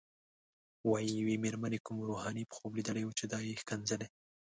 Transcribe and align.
وايي 0.89 1.11
یوې 1.21 1.35
مېرمنې 1.43 1.79
کوم 1.85 1.97
روحاني 2.09 2.43
په 2.47 2.53
خوب 2.57 2.71
لیدلی 2.77 3.03
و 3.05 3.15
چې 3.19 3.25
دا 3.31 3.39
یې 3.47 3.53
ښکنځله. 3.61 4.07